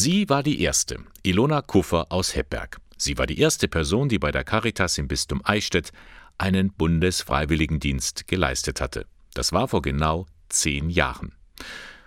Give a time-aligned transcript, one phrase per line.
[0.00, 2.76] Sie war die erste, Ilona Kuffer aus Heppberg.
[2.96, 5.90] Sie war die erste Person, die bei der Caritas im Bistum Eichstätt
[6.38, 9.06] einen Bundesfreiwilligendienst geleistet hatte.
[9.34, 11.34] Das war vor genau zehn Jahren.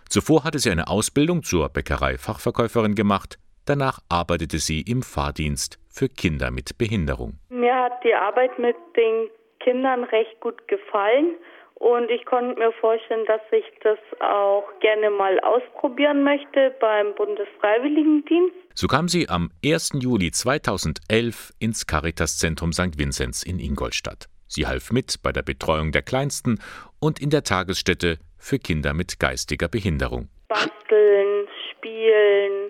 [0.07, 6.49] Zuvor hatte sie eine Ausbildung zur Bäckerei-Fachverkäuferin gemacht, danach arbeitete sie im Fahrdienst für Kinder
[6.49, 7.39] mit Behinderung.
[7.49, 9.27] Mir hat die Arbeit mit den
[9.59, 11.35] Kindern recht gut gefallen
[11.81, 18.55] und ich konnte mir vorstellen, dass ich das auch gerne mal ausprobieren möchte beim Bundesfreiwilligendienst.
[18.75, 19.93] So kam sie am 1.
[19.95, 22.99] Juli 2011 ins Caritas-Zentrum St.
[22.99, 24.27] Vinzenz in Ingolstadt.
[24.47, 26.59] Sie half mit bei der Betreuung der Kleinsten
[26.99, 30.29] und in der Tagesstätte für Kinder mit geistiger Behinderung.
[30.49, 32.69] Basteln, spielen,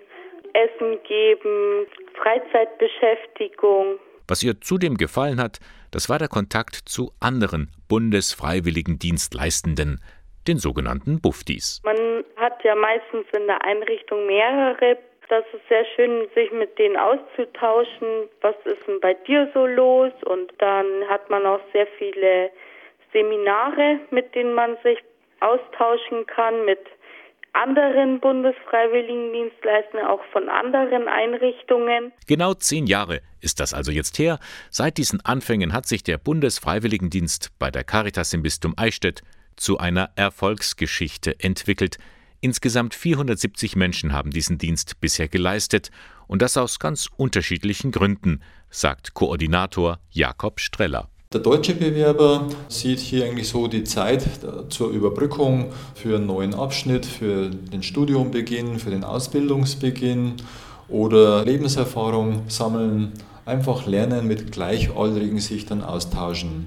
[0.54, 3.98] Essen geben, Freizeitbeschäftigung.
[4.32, 5.60] Was ihr zudem gefallen hat,
[5.90, 10.00] das war der Kontakt zu anderen Bundesfreiwilligendienstleistenden,
[10.48, 11.82] den sogenannten Buftis.
[11.84, 14.96] Man hat ja meistens in der Einrichtung mehrere.
[15.28, 18.30] Das ist sehr schön, sich mit denen auszutauschen.
[18.40, 20.12] Was ist denn bei dir so los?
[20.24, 22.50] Und dann hat man auch sehr viele
[23.12, 24.98] Seminare, mit denen man sich
[25.40, 26.80] austauschen kann, mit
[27.52, 32.12] anderen Bundesfreiwilligendienstleistern, auch von anderen Einrichtungen.
[32.26, 34.38] Genau zehn Jahre ist das also jetzt her.
[34.70, 39.22] Seit diesen Anfängen hat sich der Bundesfreiwilligendienst bei der Caritas im Bistum Eichstätt
[39.56, 41.98] zu einer Erfolgsgeschichte entwickelt.
[42.40, 45.90] Insgesamt 470 Menschen haben diesen Dienst bisher geleistet
[46.26, 51.11] und das aus ganz unterschiedlichen Gründen, sagt Koordinator Jakob Streller.
[51.32, 54.22] Der deutsche Bewerber sieht hier eigentlich so die Zeit
[54.68, 60.34] zur Überbrückung für einen neuen Abschnitt, für den Studiumbeginn, für den Ausbildungsbeginn
[60.88, 63.12] oder Lebenserfahrung sammeln,
[63.46, 66.66] einfach lernen, mit Gleichaltrigen sich dann austauschen.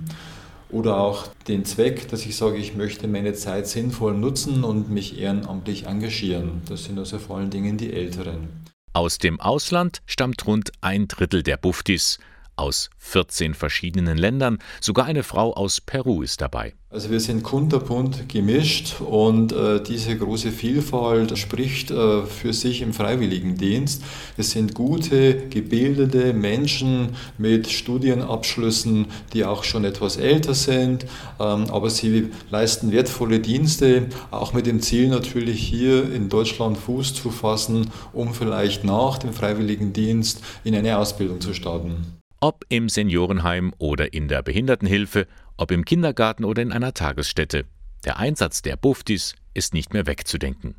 [0.71, 5.19] Oder auch den Zweck, dass ich sage, ich möchte meine Zeit sinnvoll nutzen und mich
[5.19, 6.63] ehrenamtlich engagieren.
[6.67, 8.49] Das sind also vor allen Dingen die Älteren.
[8.93, 12.17] Aus dem Ausland stammt rund ein Drittel der Buftis
[12.55, 14.59] aus 14 verschiedenen Ländern.
[14.81, 16.73] Sogar eine Frau aus Peru ist dabei.
[16.95, 22.93] Also wir sind kunterbunt gemischt und äh, diese große Vielfalt spricht äh, für sich im
[22.93, 24.01] Freiwilligendienst.
[24.37, 31.05] Es sind gute, gebildete Menschen mit Studienabschlüssen, die auch schon etwas älter sind,
[31.37, 37.13] ähm, aber sie leisten wertvolle Dienste, auch mit dem Ziel natürlich hier in Deutschland Fuß
[37.13, 42.15] zu fassen, um vielleicht nach dem Freiwilligendienst in eine Ausbildung zu starten.
[42.47, 45.25] Ob im Seniorenheim oder in der Behindertenhilfe,
[45.57, 47.65] ob im Kindergarten oder in einer Tagesstätte.
[48.03, 50.75] Der Einsatz der Buftis ist nicht mehr wegzudenken.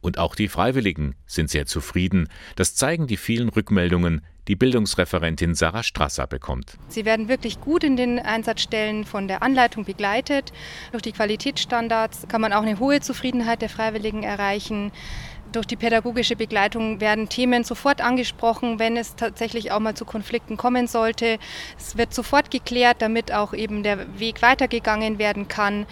[0.00, 2.28] Und auch die Freiwilligen sind sehr zufrieden.
[2.54, 6.78] Das zeigen die vielen Rückmeldungen, die Bildungsreferentin Sarah Strasser bekommt.
[6.86, 10.52] Sie werden wirklich gut in den Einsatzstellen von der Anleitung begleitet.
[10.92, 14.92] Durch die Qualitätsstandards kann man auch eine hohe Zufriedenheit der Freiwilligen erreichen.
[15.56, 20.58] Durch die pädagogische Begleitung werden Themen sofort angesprochen, wenn es tatsächlich auch mal zu Konflikten
[20.58, 21.38] kommen sollte.
[21.78, 25.86] Es wird sofort geklärt, damit auch eben der Weg weitergegangen werden kann.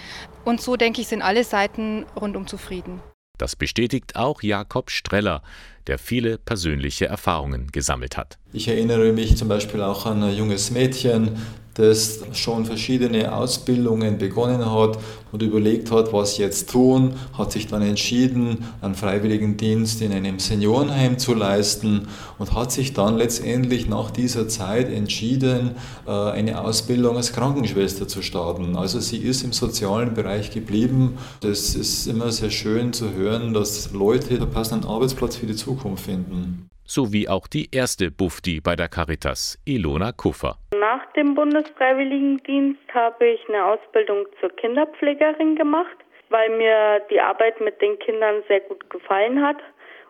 [0.45, 3.01] Und so, denke ich, sind alle Seiten rundum zufrieden.
[3.39, 5.43] Das bestätigt auch Jakob Streller,
[5.87, 8.37] der viele persönliche Erfahrungen gesammelt hat.
[8.53, 11.39] Ich erinnere mich zum Beispiel auch an ein junges Mädchen,
[11.75, 14.99] das schon verschiedene Ausbildungen begonnen hat
[15.33, 21.19] und überlegt hat, was jetzt tun, hat sich dann entschieden, einen Freiwilligendienst in einem Seniorenheim
[21.19, 22.09] zu leisten
[22.39, 25.73] und hat sich dann letztendlich nach dieser Zeit entschieden,
[26.07, 28.77] äh, eine Ausbildung als Krankenschwester zu starten.
[28.77, 31.19] Also sie ist im sozialen Bereich geblieben.
[31.41, 36.05] Das ist immer sehr schön zu hören, dass Leute einen passenden Arbeitsplatz für die Zukunft
[36.05, 40.59] finden sowie auch die erste Bufti bei der Caritas, Ilona Kuffer.
[40.95, 45.97] Nach dem Bundesfreiwilligendienst habe ich eine Ausbildung zur Kinderpflegerin gemacht,
[46.29, 49.57] weil mir die Arbeit mit den Kindern sehr gut gefallen hat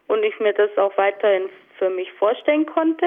[0.09, 3.07] und ich mir das auch weiterhin für mich vorstellen konnte.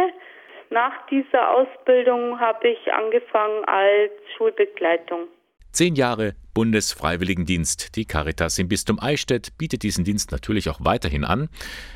[0.71, 5.27] Nach dieser Ausbildung habe ich angefangen als Schulbegleitung.
[5.71, 7.95] Zehn Jahre Bundesfreiwilligendienst.
[7.95, 11.49] Die Caritas im Bistum Eichstätt bietet diesen Dienst natürlich auch weiterhin an.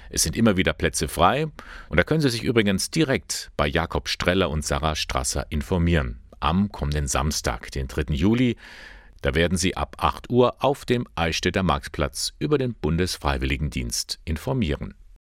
[0.09, 1.47] Es sind immer wieder Plätze frei
[1.89, 6.19] und da können Sie sich übrigens direkt bei Jakob Streller und Sarah Strasser informieren.
[6.39, 8.13] Am kommenden Samstag, den 3.
[8.13, 8.55] Juli,
[9.21, 14.95] da werden Sie ab 8 Uhr auf dem Eichstätter Marktplatz über den Bundesfreiwilligendienst informieren.